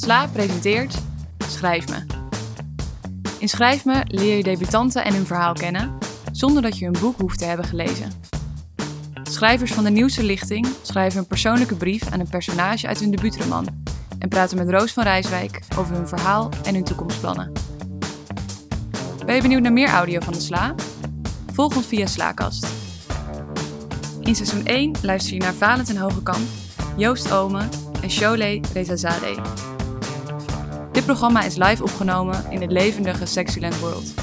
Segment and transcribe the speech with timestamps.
[0.00, 0.98] Sla presenteert
[1.48, 2.06] Schrijf me.
[3.38, 5.98] In Schrijf me leer je debutanten en hun verhaal kennen,
[6.32, 8.10] zonder dat je hun boek hoeft te hebben gelezen.
[9.22, 13.66] Schrijvers van de nieuwste lichting schrijven een persoonlijke brief aan een personage uit hun debuutroman
[14.18, 17.52] en praten met Roos van Rijswijk over hun verhaal en hun toekomstplannen.
[19.26, 20.74] Ben je benieuwd naar meer audio van de Sla?
[21.52, 22.66] Volg ons via Slaakast.
[24.20, 26.48] In seizoen 1 luister je naar Valent en Hogekamp,
[26.96, 27.68] Joost Omen
[28.02, 29.67] en Sholeh Rezazadeh.
[31.08, 34.14] Programma is live opgenomen in het levendige Sexyland World.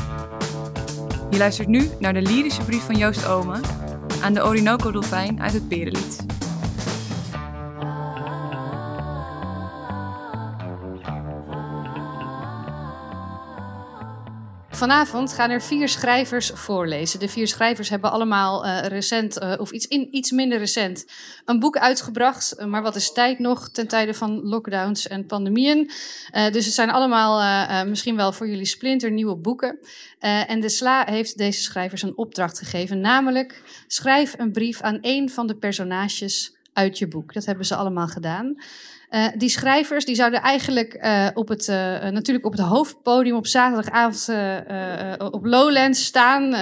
[1.30, 3.62] Je luistert nu naar de lyrische brief van Joost Omen
[4.22, 6.35] aan de Orinoco-dolfijn uit het Perenlied.
[14.76, 17.20] Vanavond gaan er vier schrijvers voorlezen.
[17.20, 21.06] De vier schrijvers hebben allemaal uh, recent, uh, of iets, in, iets minder recent,
[21.46, 22.56] een boek uitgebracht.
[22.60, 25.91] Uh, maar wat is tijd nog ten tijde van lockdowns en pandemieën?
[26.52, 29.80] dus het zijn allemaal misschien wel voor jullie splinter nieuwe boeken.
[30.20, 35.30] en de SLA heeft deze schrijvers een opdracht gegeven, namelijk schrijf een brief aan één
[35.30, 37.34] van de personages uit je boek.
[37.34, 38.55] Dat hebben ze allemaal gedaan.
[39.12, 41.76] Uh, die schrijvers die zouden eigenlijk uh, op het, uh,
[42.09, 44.29] natuurlijk op het hoofdpodium op zaterdagavond
[45.34, 46.53] op Lowlands staan.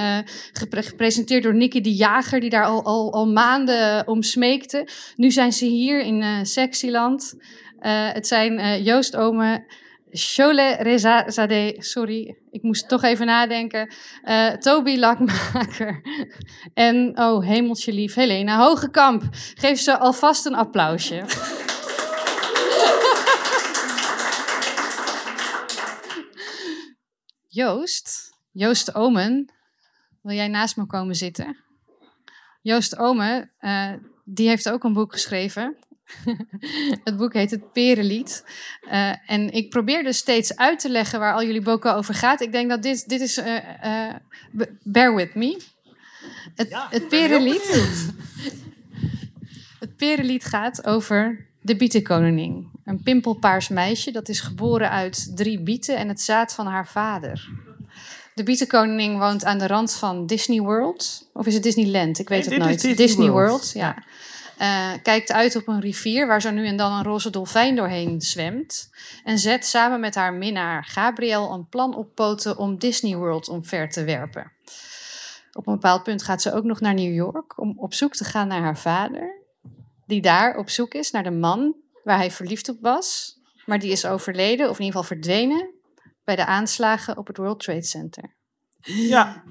[0.53, 4.88] Gepre gepresenteerd door Nicky de Jager, die daar al, al, al maanden om smeekte.
[5.16, 7.36] Nu zijn ze hier in Sexyland.
[8.14, 9.66] het zijn Joost Ome,
[10.16, 13.94] Cholet Rezazadeh, sorry, ik moest toch even nadenken.
[14.59, 16.02] Toby Lakmaker
[16.73, 19.23] en, oh hemeltje lief, Helena Hogekamp.
[19.53, 21.23] Geef ze alvast een applausje.
[27.47, 29.53] Joost, Joost Omen,
[30.22, 31.58] wil jij naast me komen zitten?
[32.61, 35.78] Joost Omen, uh, die heeft ook een boek geschreven.
[37.03, 38.44] het boek heet Het Perenlied.
[38.86, 42.41] Uh, en ik probeer dus steeds uit te leggen waar al jullie boeken over gaat.
[42.41, 43.38] Ik denk dat dit, dit is...
[43.38, 44.13] Uh,
[44.84, 45.62] bear with me.
[46.56, 47.94] Het, ja, het Perenlied...
[49.79, 52.72] het Perenlied gaat over de bietenkoningin.
[52.85, 57.50] Een pimpelpaars meisje dat is geboren uit drie bieten en het zaad van haar vader.
[58.34, 61.29] De bietenkoningin woont aan de rand van Disney World.
[61.34, 62.19] Of is het Disneyland?
[62.19, 62.72] Ik weet het nooit.
[62.81, 64.03] Disney, Disney, World, World ja.
[64.62, 68.22] Uh, kijkt uit op een rivier waar zo nu en dan een roze dolfijn doorheen
[68.22, 68.90] zwemt.
[69.24, 73.90] En zet samen met haar minnaar Gabriel een plan op poten om Disney World omver
[73.90, 74.52] te werpen.
[75.53, 78.24] Op een bepaald punt gaat ze ook nog naar New York om op zoek te
[78.24, 79.41] gaan naar haar vader.
[80.06, 83.91] Die daar op zoek is naar de man waar hij verliefd op was, maar die
[83.91, 85.70] is overleden, of in ieder geval verdwenen,
[86.24, 88.34] bij de aanslagen op het World Trade Center.
[88.81, 89.44] Ja.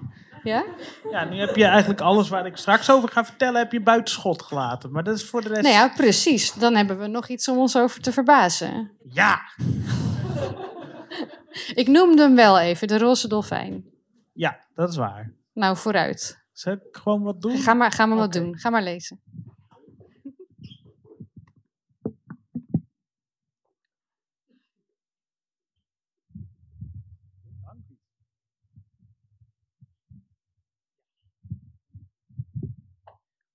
[0.42, 0.64] Ja?
[1.10, 4.42] Ja, nu heb je eigenlijk alles waar ik straks over ga vertellen, heb je buitenschot
[4.42, 4.92] gelaten.
[4.92, 5.62] Maar dat is voor de rest...
[5.62, 6.52] Nou ja, precies.
[6.52, 8.90] Dan hebben we nog iets om ons over te verbazen.
[9.08, 9.40] Ja!
[11.82, 13.84] ik noemde hem wel even, de roze dolfijn.
[14.32, 15.32] Ja, dat is waar.
[15.52, 16.40] Nou, vooruit.
[16.52, 17.58] Zal ik gewoon wat doen?
[17.58, 18.28] Ga maar, ga maar okay.
[18.28, 18.58] wat doen.
[18.58, 19.20] Ga maar lezen.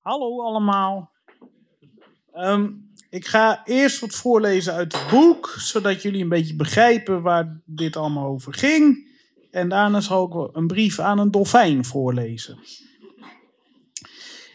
[0.08, 1.12] Hallo allemaal.
[2.36, 7.62] Um, ik ga eerst wat voorlezen uit het boek, zodat jullie een beetje begrijpen waar
[7.66, 9.12] dit allemaal over ging.
[9.52, 12.60] En daarna zal ik een brief aan een dolfijn voorlezen.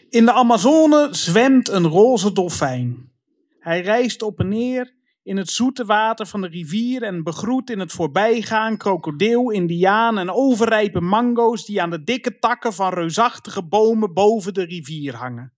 [0.09, 3.11] In de Amazone zwemt een roze dolfijn.
[3.59, 4.93] Hij reist op en neer
[5.23, 10.31] in het zoete water van de rivier en begroet in het voorbijgaan krokodil, indiaan en
[10.31, 15.53] overrijpe mango's die aan de dikke takken van reusachtige bomen boven de rivier hangen.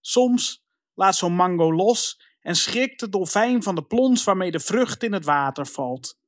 [0.00, 0.64] Soms
[0.94, 5.12] laat zo'n mango los en schrikt de dolfijn van de plons waarmee de vrucht in
[5.12, 6.18] het water valt.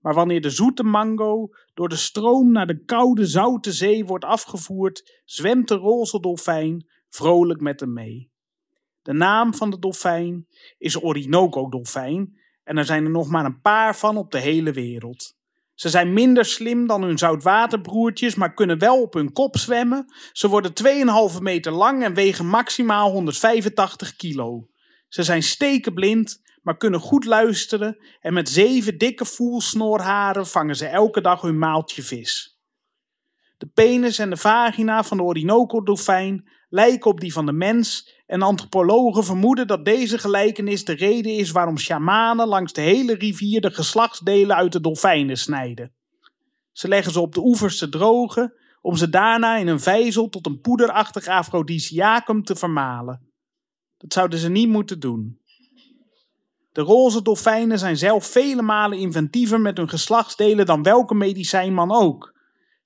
[0.00, 5.22] Maar wanneer de zoete mango door de stroom naar de koude zoute zee wordt afgevoerd,
[5.24, 8.30] zwemt de roze dolfijn vrolijk met hem mee.
[9.02, 10.46] De naam van de dolfijn
[10.78, 15.38] is Orinoco-dolfijn en er zijn er nog maar een paar van op de hele wereld.
[15.74, 20.12] Ze zijn minder slim dan hun zoutwaterbroertjes, maar kunnen wel op hun kop zwemmen.
[20.32, 20.72] Ze worden
[21.34, 24.68] 2,5 meter lang en wegen maximaal 185 kilo.
[25.08, 31.20] Ze zijn stekenblind, maar kunnen goed luisteren en met zeven dikke voelsnoorharen vangen ze elke
[31.20, 32.58] dag hun maaltje vis.
[33.56, 38.42] De penis en de vagina van de Orinoco-dolfijn lijken op die van de mens en
[38.42, 43.70] antropologen vermoeden dat deze gelijkenis de reden is waarom shamanen langs de hele rivier de
[43.70, 45.92] geslachtsdelen uit de dolfijnen snijden.
[46.72, 50.46] Ze leggen ze op de oevers te drogen, om ze daarna in een vijzel tot
[50.46, 53.20] een poederachtig afrodisiacum te vermalen.
[53.96, 55.38] Dat zouden ze niet moeten doen.
[56.72, 62.38] De roze dolfijnen zijn zelf vele malen inventiever met hun geslachtsdelen dan welke medicijnman ook.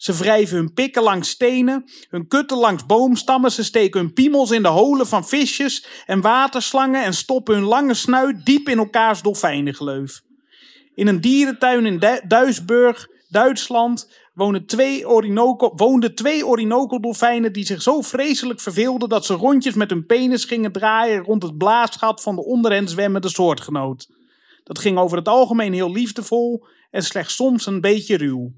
[0.05, 4.63] Ze wrijven hun pikken langs stenen, hun kutten langs boomstammen, ze steken hun piemels in
[4.63, 10.23] de holen van visjes en waterslangen en stoppen hun lange snuit diep in elkaars dolfijnengeleuf.
[10.95, 19.09] In een dierentuin in Duisburg, Duitsland, woonden twee, Orinoco, twee die zich zo vreselijk verveelden
[19.09, 22.89] dat ze rondjes met hun penis gingen draaien rond het blaasgat van de onder hen
[22.89, 24.09] zwemmende soortgenoot.
[24.65, 28.53] Dat ging over het algemeen heel liefdevol en slechts soms een beetje ruw.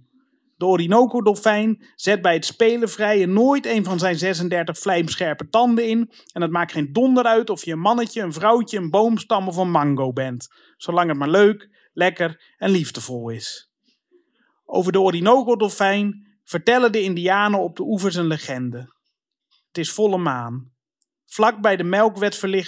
[0.56, 6.12] De Orinoco-dolfijn zet bij het spelen vrije nooit een van zijn 36 vlijmscherpe tanden in
[6.32, 9.56] en het maakt geen donder uit of je een mannetje, een vrouwtje, een boomstam of
[9.56, 13.70] een mango bent, zolang het maar leuk, lekker en liefdevol is.
[14.64, 18.94] Over de Orinoco-dolfijn vertellen de Indianen op de oevers een legende.
[19.66, 20.74] Het is volle maan.
[21.24, 21.84] Vlak bij de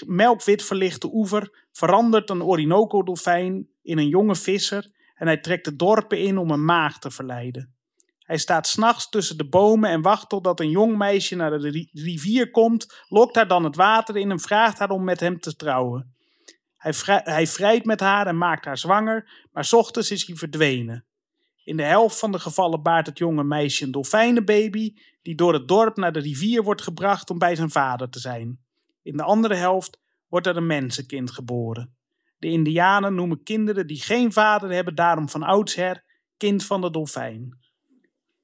[0.07, 6.19] melkwit verlichte oever verandert een Orinoco-dolfijn in een jonge visser en hij trekt de dorpen
[6.19, 7.78] in om een maag te verleiden.
[8.29, 12.51] Hij staat s'nachts tussen de bomen en wacht totdat een jong meisje naar de rivier
[12.51, 16.15] komt, lokt haar dan het water in en vraagt haar om met hem te trouwen.
[16.77, 16.93] Hij,
[17.25, 21.07] hij vrijt met haar en maakt haar zwanger, maar s ochtends is hij verdwenen.
[21.65, 25.69] In de helft van de gevallen baart het jonge meisje een dolfijnenbaby, die door het
[25.69, 28.61] dorp naar de rivier wordt gebracht om bij zijn vader te zijn.
[29.03, 31.97] In de andere helft wordt er een mensenkind geboren.
[32.39, 36.05] De Indianen noemen kinderen die geen vader hebben daarom van oudsher
[36.37, 37.67] kind van de dolfijn.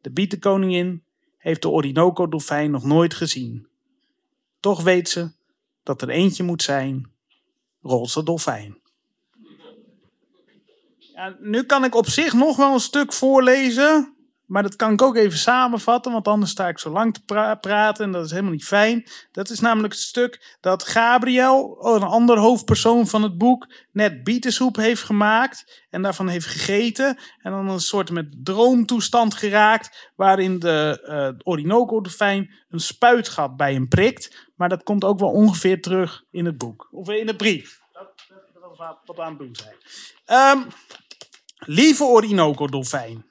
[0.05, 1.05] De bietenkoningin
[1.39, 3.69] heeft de Orinoco-dolfijn nog nooit gezien.
[4.61, 5.31] Toch weet ze
[5.83, 7.11] dat er eentje moet zijn,
[7.83, 8.79] roze dolfijn.
[10.99, 14.14] Ja, nu kan ik op zich nog wel een stuk voorlezen.
[14.47, 18.05] Maar dat kan ik ook even samenvatten, want anders sta ik zo lang te praten
[18.05, 19.09] en dat is helemaal niet fijn.
[19.33, 24.77] Dat is namelijk het stuk dat Gabriel, een ander hoofdpersoon van het boek, net bietensoep
[24.77, 27.19] heeft gemaakt en daarvan heeft gegeten.
[27.39, 33.89] En dan een soort met droomtoestand geraakt, waarin de uh, Orinoco-dolfijn een spuitgat bij hem
[33.89, 34.53] prikt.
[34.55, 37.81] Maar dat komt ook wel ongeveer terug in het boek, of in de brief.
[37.93, 39.77] Dat, dat was wat aan het doen zijn.
[40.59, 40.67] Um,
[41.67, 43.27] Lieve Orinoco-dolfijn,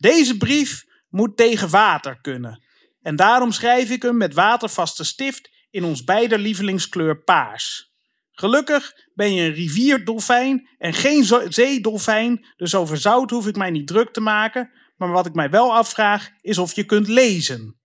[0.00, 2.64] deze brief moet tegen water kunnen.
[3.02, 7.92] En daarom schrijf ik hem met watervaste stift in ons beider lievelingskleur paars.
[8.30, 13.86] Gelukkig ben je een rivierdolfijn en geen zeedolfijn, dus over zout hoef ik mij niet
[13.86, 14.70] druk te maken.
[14.96, 17.79] Maar wat ik mij wel afvraag is of je kunt lezen.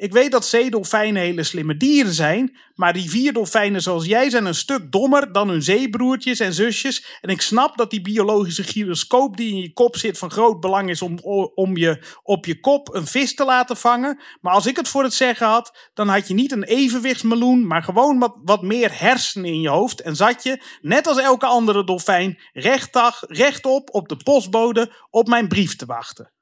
[0.00, 4.92] Ik weet dat zeedolfijnen hele slimme dieren zijn, maar rivierdolfijnen zoals jij zijn een stuk
[4.92, 7.18] dommer dan hun zeebroertjes en zusjes.
[7.20, 10.90] En ik snap dat die biologische gyroscoop die in je kop zit van groot belang
[10.90, 11.18] is om,
[11.54, 14.20] om je op je kop een vis te laten vangen.
[14.40, 17.82] Maar als ik het voor het zeggen had, dan had je niet een evenwichtsmeloen, maar
[17.82, 20.00] gewoon wat, wat meer hersenen in je hoofd.
[20.00, 25.48] En zat je, net als elke andere dolfijn, rechtdag, rechtop op de postbode op mijn
[25.48, 26.32] brief te wachten.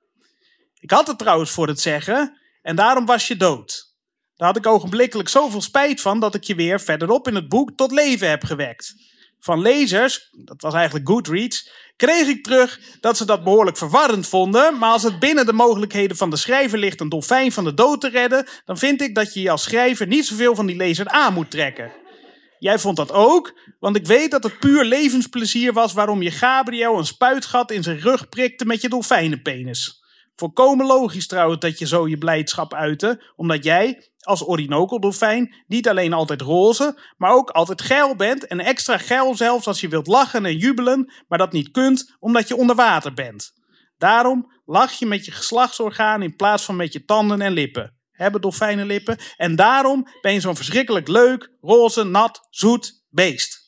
[0.81, 2.47] Ik had het trouwens voor het zeggen.
[2.69, 3.95] En daarom was je dood.
[4.37, 7.71] Daar had ik ogenblikkelijk zoveel spijt van dat ik je weer verderop in het boek
[7.77, 8.95] tot leven heb gewekt.
[9.41, 14.79] Van lezers, dat was eigenlijk Goodreads, kreeg ik terug dat ze dat behoorlijk verwarrend vonden.
[14.79, 18.01] Maar als het binnen de mogelijkheden van de schrijver ligt een dolfijn van de dood
[18.01, 21.09] te redden, dan vind ik dat je je als schrijver niet zoveel van die lezer
[21.09, 21.93] aan moet trekken.
[22.59, 26.99] Jij vond dat ook, want ik weet dat het puur levensplezier was waarom je Gabriel
[26.99, 29.98] een spuitgat in zijn rug prikte met je dolfijnenpenis.
[30.39, 36.13] Volkomen logisch trouwens dat je zo je blijdschap uitte, omdat jij als Orinoco-dolfijn niet alleen
[36.13, 40.47] altijd roze, maar ook altijd geil bent en extra geil zelfs als je wilt lachen
[40.47, 43.53] en jubelen, maar dat niet kunt omdat je onder water bent.
[43.97, 47.97] Daarom lach je met je geslachtsorgaan in plaats van met je tanden en lippen.
[48.11, 49.19] Hebben dolfijnen lippen?
[49.37, 53.59] En daarom ben je zo'n verschrikkelijk leuk, roze, nat, zoet beest.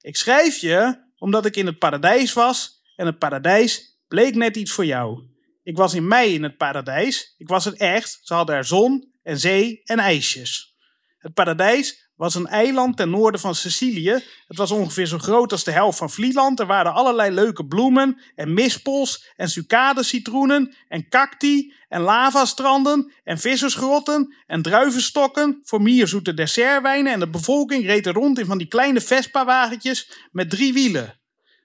[0.00, 4.72] Ik schrijf je omdat ik in het paradijs was en het paradijs bleek net iets
[4.72, 5.28] voor jou.
[5.70, 7.34] Ik was in mei in het paradijs.
[7.38, 8.18] Ik was het echt.
[8.22, 10.76] Ze hadden er zon en zee en ijsjes.
[11.18, 14.24] Het paradijs was een eiland ten noorden van Sicilië.
[14.46, 16.60] Het was ongeveer zo groot als de helft van Vlieland.
[16.60, 19.48] Er waren allerlei leuke bloemen en mispels en
[20.04, 27.12] citroenen en cacti en lavastranden en vissersgrotten en druivenstokken voor mierzoete dessertwijnen.
[27.12, 31.20] En de bevolking reed er rond in van die kleine Vespa-wagentjes met drie wielen.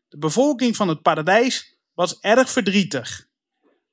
[0.07, 3.33] De bevolking van het paradijs was erg verdrietig.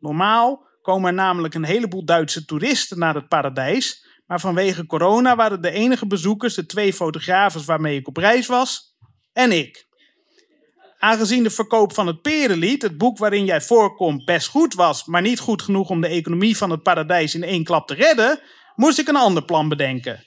[0.03, 4.07] Normaal komen er namelijk een heleboel Duitse toeristen naar het paradijs.
[4.27, 8.97] Maar vanwege corona waren de enige bezoekers de twee fotografen waarmee ik op reis was
[9.33, 9.87] en ik.
[10.99, 15.23] Aangezien de verkoop van het Perenlied, het boek waarin jij voorkomt, best goed was, maar
[15.23, 18.41] niet goed genoeg om de economie van het paradijs in één klap te redden,
[18.75, 20.27] moest ik een ander plan bedenken.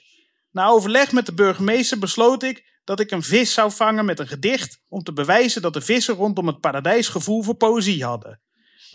[0.50, 4.28] Na overleg met de burgemeester besloot ik dat ik een vis zou vangen met een
[4.28, 8.40] gedicht om te bewijzen dat de vissen rondom het paradijs gevoel voor poëzie hadden.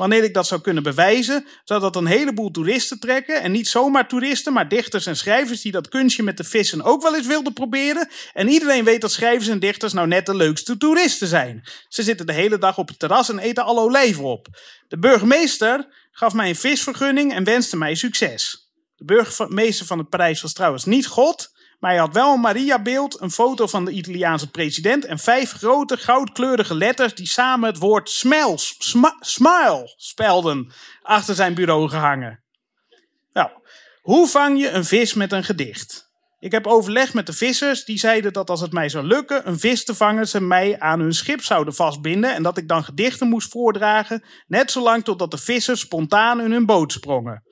[0.01, 3.41] Wanneer ik dat zou kunnen bewijzen, zou dat een heleboel toeristen trekken.
[3.41, 7.01] En niet zomaar toeristen, maar dichters en schrijvers die dat kunstje met de vissen ook
[7.01, 8.09] wel eens wilden proberen.
[8.33, 11.63] En iedereen weet dat schrijvers en dichters nou net de leukste toeristen zijn.
[11.87, 14.47] Ze zitten de hele dag op het terras en eten alle olijven op.
[14.87, 18.71] De burgemeester gaf mij een visvergunning en wenste mij succes.
[18.95, 23.21] De burgemeester van het Parijs was trouwens niet God, maar hij had wel een Maria-beeld,
[23.21, 28.09] een foto van de Italiaanse president en vijf grote goudkleurige letters die samen het woord
[28.09, 28.57] smile,
[29.19, 30.71] smile spelden
[31.01, 32.43] achter zijn bureau gehangen.
[33.33, 33.49] Nou,
[34.01, 36.09] hoe vang je een vis met een gedicht?
[36.39, 39.59] Ik heb overlegd met de vissers, die zeiden dat als het mij zou lukken een
[39.59, 43.27] vis te vangen, ze mij aan hun schip zouden vastbinden en dat ik dan gedichten
[43.27, 47.43] moest voordragen, net zolang totdat de vissers spontaan in hun boot sprongen.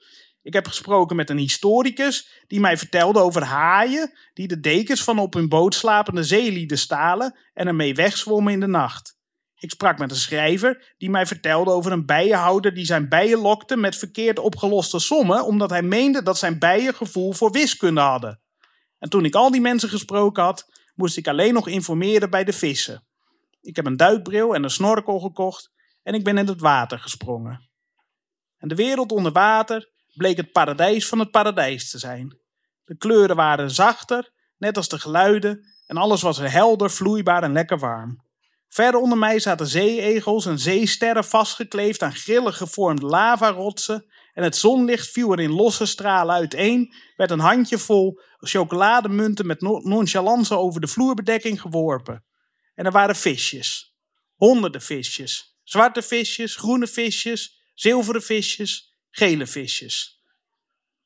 [0.50, 5.20] Ik heb gesproken met een historicus die mij vertelde over haaien die de dekens van
[5.20, 9.18] op hun boot slapende zeelieden stalen en ermee wegzwommen in de nacht.
[9.60, 13.78] Ik sprak met een schrijver die mij vertelde over een bijenhouder die zijn bijen lokte
[13.78, 18.42] met verkeerd opgeloste sommen omdat hij meende dat zijn bijen gevoel voor wiskunde hadden.
[19.00, 20.66] En toen ik al die mensen gesproken had,
[20.96, 23.08] moest ik alleen nog informeren bij de vissen.
[23.62, 25.72] Ik heb een duikbril en een snorkel gekocht
[26.04, 27.70] en ik ben in het water gesprongen.
[28.58, 32.38] En de wereld onder water bleek het paradijs van het paradijs te zijn.
[32.86, 37.52] De kleuren waren zachter, net als de geluiden, en alles was er helder, vloeibaar en
[37.52, 38.24] lekker warm.
[38.68, 45.08] Verder onder mij zaten zeeegels en zeesterren vastgekleefd aan grillig gevormde lavarotsen en het zonlicht
[45.08, 51.62] viel er in losse stralen uiteen, werd een handjevol chocolademunten met nonchalance over de vloerbedekking
[51.62, 52.26] geworpen.
[52.76, 53.96] En er waren visjes.
[54.36, 55.58] Honderden visjes.
[55.64, 60.24] Zwarte visjes, groene visjes, zilveren visjes, gele visjes.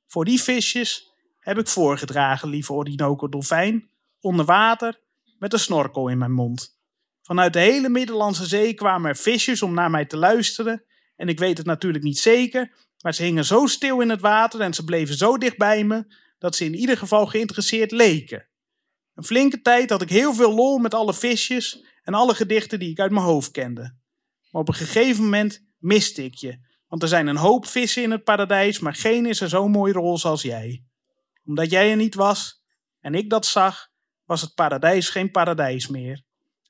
[0.08, 5.02] Voor die visjes heb ik voorgedragen, lieve Orinoco dolfijn, onder water
[5.38, 6.78] met een snorkel in mijn mond.
[7.22, 10.84] Vanuit de hele Middellandse Zee kwamen er visjes om naar mij te luisteren
[11.16, 14.62] en ik weet het natuurlijk niet zeker, maar ze hingen zo stil in het water
[14.62, 18.48] en ze bleven zo dicht bij me dat ze in ieder geval geïnteresseerd leken.
[19.14, 22.90] Een flinke tijd had ik heel veel lol met alle visjes en alle gedichten die
[22.90, 23.96] ik uit mijn hoofd kende.
[24.52, 26.60] Maar op een gegeven moment miste ik je
[26.94, 29.94] want er zijn een hoop vissen in het paradijs, maar geen is er zo mooi
[29.94, 30.84] roze als jij.
[31.46, 32.64] Omdat jij er niet was
[33.00, 33.88] en ik dat zag,
[34.26, 36.24] was het paradijs geen paradijs meer.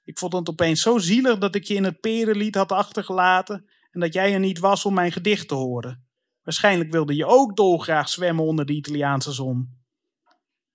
[0.03, 3.99] Ik vond het opeens zo zielig dat ik je in het perenlied had achtergelaten en
[3.99, 6.07] dat jij er niet was om mijn gedicht te horen.
[6.43, 9.83] Waarschijnlijk wilde je ook dolgraag zwemmen onder de Italiaanse zon.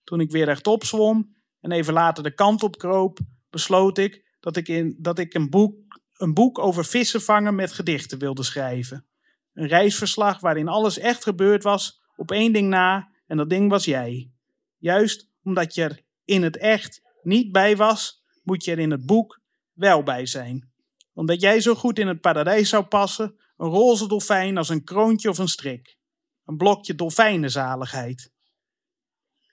[0.04, 3.18] Toen ik weer rechtop zwom en even later de kant op kroop,
[3.50, 5.76] besloot ik dat ik, in, dat ik een, boek,
[6.12, 9.07] een boek over vissen vangen met gedichten wilde schrijven.
[9.58, 13.84] Een reisverslag waarin alles echt gebeurd was op één ding na en dat ding was
[13.84, 14.30] jij.
[14.76, 19.06] Juist omdat je er in het echt niet bij was, moet je er in het
[19.06, 19.40] boek
[19.72, 20.70] wel bij zijn.
[21.14, 25.28] Omdat jij zo goed in het paradijs zou passen, een roze dolfijn als een kroontje
[25.28, 25.96] of een strik.
[26.44, 28.32] Een blokje dolfijnenzaligheid.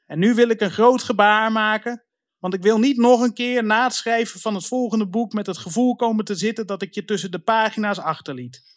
[0.06, 2.04] En nu wil ik een groot gebaar maken,
[2.40, 5.46] want ik wil niet nog een keer na het schrijven van het volgende boek met
[5.46, 8.75] het gevoel komen te zitten dat ik je tussen de pagina's achterliet.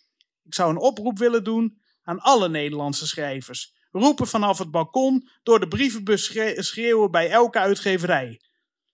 [0.49, 3.75] Ik zou een oproep willen doen aan alle Nederlandse schrijvers.
[3.91, 6.25] Roepen vanaf het balkon, door de brievenbus
[6.57, 8.41] schreeuwen bij elke uitgeverij.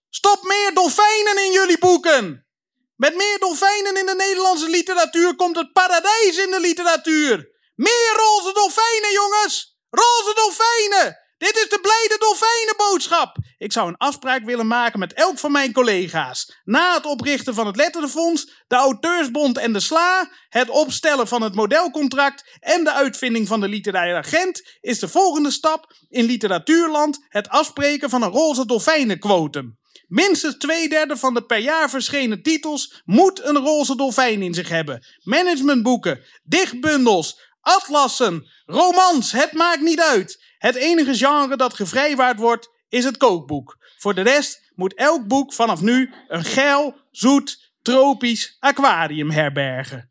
[0.09, 2.47] Stop meer dolfijnen in jullie boeken!
[2.95, 7.49] Met meer dolfijnen in de Nederlandse literatuur komt het paradijs in de literatuur.
[7.75, 9.77] Meer roze dolfijnen, jongens!
[9.89, 11.24] Roze dolfijnen!
[11.37, 13.37] Dit is de blijde dolfijnenboodschap.
[13.57, 16.61] Ik zou een afspraak willen maken met elk van mijn collega's.
[16.63, 21.55] Na het oprichten van het Letterenfonds, de Auteursbond en de SLA, het opstellen van het
[21.55, 27.49] modelcontract en de uitvinding van de literaire agent, is de volgende stap in literatuurland het
[27.49, 29.77] afspreken van een roze dolfijnenquotum.
[30.07, 34.69] Minstens twee derde van de per jaar verschenen titels moet een roze dolfijn in zich
[34.69, 35.05] hebben.
[35.23, 40.44] Managementboeken, dichtbundels, atlassen, romans, het maakt niet uit.
[40.65, 43.77] Het enige genre dat gevrijwaard wordt is het kookboek.
[43.97, 50.09] Voor de rest moet elk boek vanaf nu een geil, zoet, tropisch aquarium herbergen.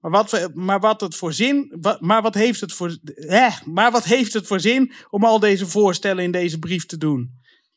[0.00, 4.04] Maar wat, maar wat, het voor zin, maar, wat heeft het voor, eh, maar wat
[4.04, 7.30] heeft het voor zin om al deze voorstellen in deze brief te doen?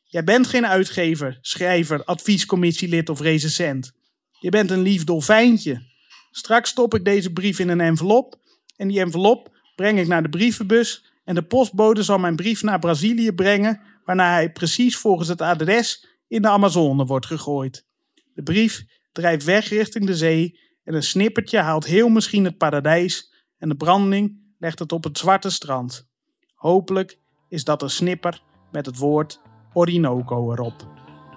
[0.04, 3.92] Jij bent geen uitgever, schrijver, adviescommissielid of recensent.
[4.38, 5.82] Je bent een lief dolfijntje.
[6.30, 8.38] Straks stop ik deze brief in een envelop
[8.76, 12.78] en die envelop breng ik naar de brievenbus en de postbode zal mijn brief naar
[12.78, 17.86] Brazilië brengen, waarna hij precies volgens het adres in de Amazone wordt gegooid.
[18.34, 23.32] De brief drijft weg richting de zee en een snippertje haalt heel misschien het paradijs
[23.58, 26.08] en de branding legt het op het zwarte strand.
[26.54, 29.40] Hopelijk is dat een snipper met het woord
[29.72, 30.86] Orinoco erop.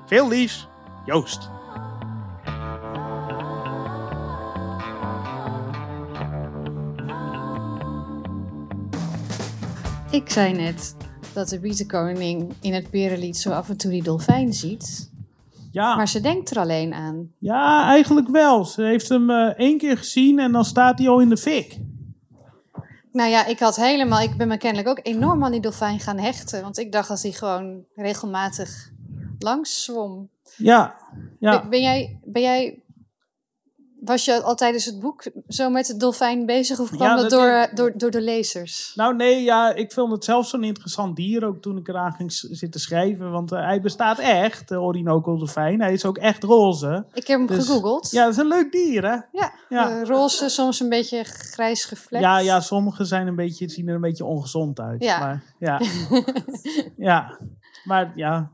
[0.05, 0.67] Veel liefs,
[1.05, 1.54] Joost.
[10.15, 10.95] Ik zei net
[11.33, 15.11] dat de bietenkoning in het perenlied zo af en toe die dolfijn ziet.
[15.71, 17.31] Ja, Maar ze denkt er alleen aan.
[17.39, 18.65] ja, eigenlijk wel.
[18.65, 21.77] Ze heeft hem eh, één keer gezien en dan staat hij al in de fik.
[23.11, 26.17] Nou ja, ik had helemaal, ik ben me kennelijk ook enorm aan die dolfijn gaan
[26.17, 26.61] hechten.
[26.61, 28.91] Want ik dacht dat hij gewoon regelmatig
[29.39, 30.29] langs zwom.
[30.57, 30.95] Ja,
[31.39, 31.59] ja.
[31.59, 32.79] Ben, ben jij, ben jij,
[34.05, 36.79] was je al tijdens het boek zo met de dolfijn bezig?
[36.79, 38.91] Of kwam Ja, dat, dat door, eh, door, door de lezers?
[38.95, 42.33] Nou nee, ja, ik vond het zelf zo'n interessant dier ook toen ik eraan ging
[42.33, 43.31] zitten schrijven.
[43.31, 45.81] Want eh, hij bestaat echt, de Orinoco dolfijn.
[45.81, 47.05] Hij is ook echt roze.
[47.13, 48.11] Ik heb hem Dus- gegoogeld.
[48.11, 49.17] Ja, dat is een leuk dier hè?
[49.31, 49.89] Ja, Ja.
[49.89, 52.23] eh, roze, soms een beetje grijs gevlekt.
[52.23, 55.03] Ja, ja, sommige zijn een beetje, zien er een beetje ongezond uit.
[55.03, 55.19] Ja.
[55.19, 55.81] Maar, ja.
[56.97, 57.39] ja.
[57.83, 58.51] Maar ja,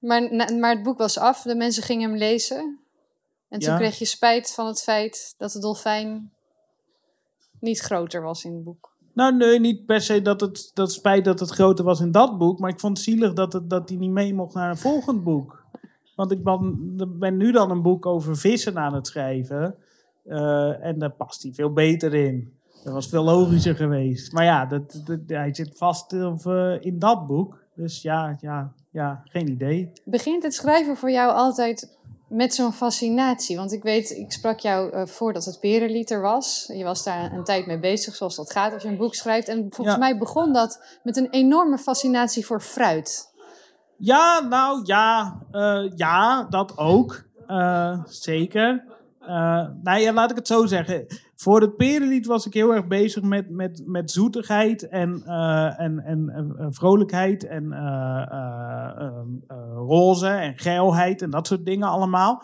[0.00, 0.22] Maar,
[0.58, 2.80] maar het boek was af, de mensen gingen hem lezen.
[3.48, 3.76] En toen Ja.
[3.78, 6.32] kreeg je spijt van het feit dat de dolfijn
[7.60, 8.94] niet groter was in het boek.
[9.12, 12.38] Nou, nee, niet per se dat het dat spijt dat het groter was in dat
[12.38, 12.58] boek.
[12.58, 15.24] Maar ik vond het zielig dat, het, dat hij niet mee mocht naar een volgend
[15.24, 15.64] boek.
[16.16, 19.76] Want ik ben, ben nu dan een boek over vissen aan het schrijven.
[20.24, 22.52] eh, en daar past hij veel beter in.
[22.84, 24.32] Dat was veel logischer geweest.
[24.32, 27.58] Maar ja, dat, dat, hij zit vast of, eh, in dat boek.
[27.74, 29.92] Dus ja, ja, ja, geen idee.
[30.04, 31.95] Begint het schrijven voor jou altijd
[32.28, 33.56] met zo'n fascinatie?
[33.56, 36.70] Want ik weet, ik sprak jou eh, voordat het Perenlied er was.
[36.74, 39.48] Je was daar een tijd mee bezig, zoals dat gaat als je een boek schrijft.
[39.48, 40.02] En volgens Ja.
[40.02, 43.34] mij begon dat met een enorme fascinatie voor fruit.
[43.98, 47.24] Ja, nou ja, eh, ja, dat ook.
[47.46, 48.84] Eh, zeker.
[49.82, 51.06] Nou ja, laat ik het zo zeggen.
[51.36, 56.00] Voor het perenlied was ik heel erg bezig met, met, met zoetigheid en, eh, en,
[56.04, 59.08] en eh, vrolijkheid en eh,
[59.74, 62.42] roze en geilheid en dat soort dingen allemaal.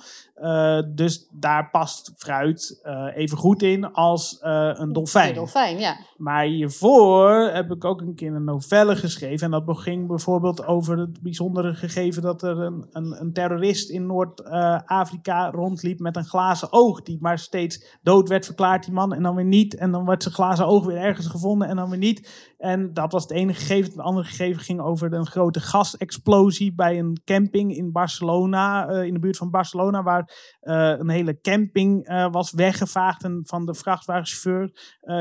[0.95, 2.81] Dus daar past fruit
[3.15, 5.29] even goed in als een dolfijn.
[5.29, 5.97] De dolfijn, ja.
[6.17, 9.53] Maar hiervoor heb ik ook een keer een novelle geschreven.
[9.53, 14.07] En dat ging bijvoorbeeld over het bijzondere gegeven dat er een, een, een terrorist in
[14.07, 17.03] Noord-Afrika rondliep met een glazen oog.
[17.03, 19.75] Die maar steeds dood werd verklaard, die man, en dan weer niet.
[19.75, 22.53] En dan werd zijn glazen oog weer ergens gevonden en dan weer niet.
[22.59, 23.91] En dat was het ene gegeven.
[23.91, 29.15] Het andere gegeven ging over een grote gasexplosie bij een camping in Barcelona, eh, in
[29.15, 33.75] de buurt van Barcelona, waar eh, een hele camping eh, was weggevaagd en van de
[33.75, 34.51] vrachtwagenchauffeur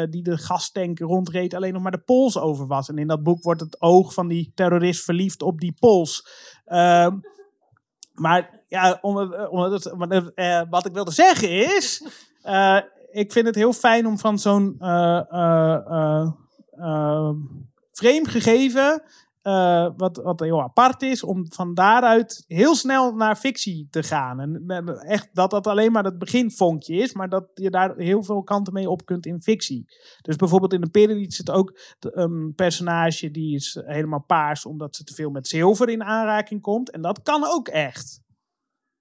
[0.10, 2.90] die de gastank rondreed alleen nog maar de pols over was.
[2.90, 6.28] En in dat boek wordt het oog van die terrorist verliefd op die pols.
[6.66, 7.18] Ehm,
[8.14, 12.04] maar ja, om, om eh, wat ik wilde zeggen is,
[13.12, 16.28] ik vind het heel fijn om van zo'n eh, eh,
[16.72, 17.32] eh,
[17.92, 19.04] vreemd gegeven,
[19.98, 24.40] wat, wat heel apart is, om van daaruit heel snel naar fictie te gaan.
[24.40, 28.44] En echt dat dat alleen maar het beginvonkje is, maar dat je daar heel veel
[28.44, 29.86] kanten mee op kunt in fictie.
[30.22, 35.04] Dus bijvoorbeeld in de Perenlied zit ook een personage die is helemaal paars omdat ze
[35.04, 36.92] te veel met zilver in aanraking komt.
[36.92, 38.22] En dat kan ook echt.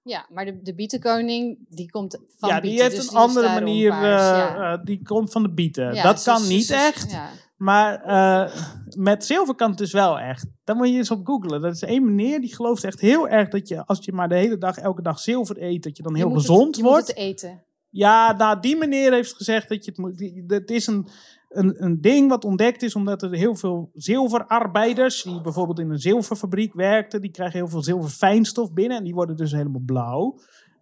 [0.03, 3.19] Ja, maar de, de bietenkoning, die komt van ja, die bieten, heeft dus een die
[3.21, 4.73] andere manier, paars, eh, ja.
[4.73, 5.93] eh, die komt van de bieten.
[5.93, 7.11] Ja, dat ze- kan ze- niet echt.
[7.11, 7.29] ja.
[7.57, 8.55] Maar eh,
[8.95, 10.45] met zilver kan het dus wel echt.
[10.63, 11.61] Dan moet je eens op googlen.
[11.61, 14.35] Dat is één meneer die gelooft echt heel erg dat je, als je maar de
[14.35, 16.81] hele dag, elke dag zilver eet, dat je dan Je heel moet het- gezond je
[16.81, 17.07] moet wordt.
[17.07, 17.63] het eten.
[17.89, 20.31] Ja, nou, die meneer heeft gezegd dat je het moet.
[20.47, 21.07] Het is een,
[21.51, 25.99] een, een ding wat ontdekt is omdat er heel veel zilverarbeiders, die bijvoorbeeld in een
[25.99, 30.39] zilverfabriek werkten, die krijgen heel veel zilverfijnstof binnen en die worden dus helemaal blauw.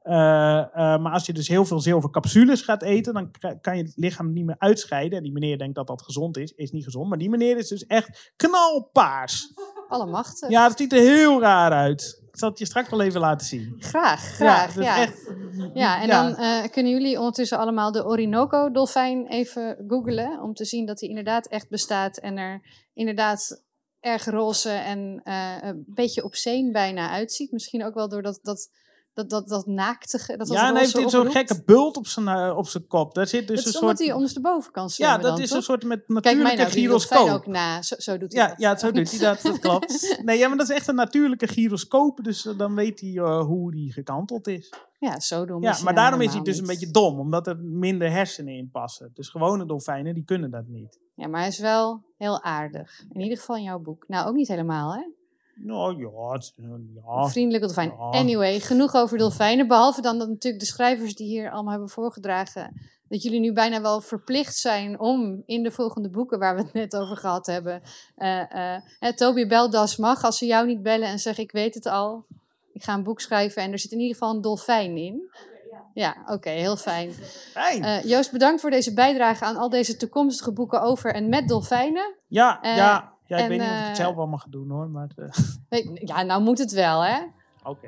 [0.10, 3.94] Eh, eh, maar als je dus heel veel zilvercapsules gaat eten, dan kan je het
[3.96, 5.18] lichaam niet meer uitscheiden.
[5.18, 6.52] En die meneer denkt dat dat gezond is.
[6.52, 7.10] Is niet gezond.
[7.10, 9.54] Maar die meneer is dus echt knalpaars.
[9.88, 10.50] Allemachtig.
[10.50, 12.22] Ja, dat ziet er heel raar uit.
[12.32, 13.76] Ik zal het je straks wel even laten zien.
[13.78, 14.74] Graag, graag.
[14.74, 15.34] dat Ja, echt.
[15.74, 16.22] Ja, en ja.
[16.22, 20.42] dan eh, kunnen jullie ondertussen allemaal de Orinoco-dolfijn even googlen.
[20.42, 22.18] Om te zien dat die inderdaad echt bestaat.
[22.18, 22.62] En er
[22.94, 23.64] inderdaad
[24.00, 25.22] erg roze en
[25.62, 27.52] een beetje obscene bijna uitziet.
[27.52, 28.70] Misschien ook wel door dat,
[29.14, 30.38] dat, dat, dat, naaktige.
[30.38, 33.14] Dat Ja, en hij heeft dit zo'n gekke bult op zijn, eh, op zijn kop.
[33.14, 34.08] Daar zit dus dat een is omdat soort.
[34.08, 35.58] hij ondersteboven kan zwemmen Ja, dat dan, is toch?
[35.58, 37.42] een soort met Kijk natuurlijke nou die dolfijn gyroscoop.
[37.42, 37.82] ook na.
[37.82, 38.60] Zo, zo doet hij Ja, dat.
[38.60, 39.42] ja, zo doet hij dat.
[39.42, 40.22] Dat klopt.
[40.26, 42.24] Nee, ja, maar dat is echt een natuurlijke gyroscoop.
[42.24, 44.74] Dus eh, dan weet hij eh, hoe die gekanteld is.
[45.00, 47.20] Ja, zo doen we Ja, ze maar daarom is hij dus een beetje dom.
[47.20, 49.12] Omdat er minder hersenen in passen.
[49.14, 51.00] Dus gewone dolfijnen, die kunnen dat niet.
[51.16, 53.04] Ja, maar hij is wel heel aardig.
[53.14, 54.08] In ieder geval in jouw boek.
[54.08, 55.02] Nou, ook niet helemaal, hè?
[55.62, 56.54] Nou ja, het,
[57.06, 57.28] ja.
[57.28, 57.90] Vriendelijke dolfijn.
[57.90, 58.20] Ja.
[58.20, 59.68] Anyway, genoeg over dolfijnen.
[59.68, 62.90] Behalve dan dat natuurlijk de schrijvers die hier allemaal hebben voorgedragen.
[63.08, 66.74] Dat jullie nu bijna wel verplicht zijn om in de volgende boeken waar we het
[66.74, 67.82] net over gehad hebben.
[68.16, 71.74] eh eh, hè, Toby Beldas mag als ze jou niet bellen en zeggen ik weet
[71.74, 72.26] het al.
[72.74, 75.30] Ik ga een boek schrijven en er zit in ieder geval een dolfijn in.
[75.94, 77.12] Ja, oké, heel fijn.
[77.52, 77.84] Fijn.
[77.84, 82.16] Eh, Joost, bedankt voor deze bijdrage aan al deze toekomstige boeken over en met dolfijnen.
[82.28, 84.70] ja, ja, ja, ik en, weet niet of ik eh, het zelf allemaal ga doen
[84.70, 84.90] hoor.
[84.90, 85.26] Maar eh,
[85.70, 87.18] Nee, Ja, nou moet het wel, hè?
[87.64, 87.88] oké.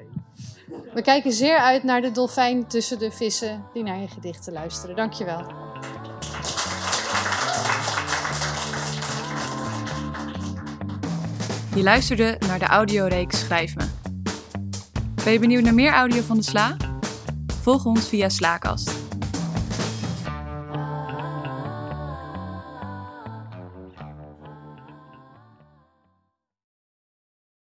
[0.94, 4.96] We kijken zeer uit naar de dolfijn tussen de vissen die naar je gedichten luisteren.
[4.96, 5.46] Dankjewel.
[11.76, 13.86] Je luisterde naar de audioreeks Schrijf Me.
[15.24, 16.78] Ben je benieuwd naar meer audio van de Sla?
[17.62, 19.01] Volg ons via Slaakast.